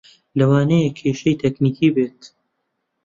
[0.37, 2.21] لەوانەیە کێشەی تەکنیکی بێت